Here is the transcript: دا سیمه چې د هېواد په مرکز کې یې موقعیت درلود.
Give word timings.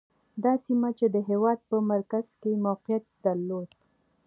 دا 0.43 0.53
سیمه 0.65 0.89
چې 0.99 1.05
د 1.15 1.17
هېواد 1.29 1.59
په 1.69 1.77
مرکز 1.91 2.25
کې 2.41 2.49
یې 2.53 2.61
موقعیت 2.65 3.05
درلود. 3.25 3.69